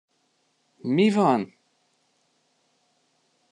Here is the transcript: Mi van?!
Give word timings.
Mi 0.93 1.05
van?! 1.17 1.43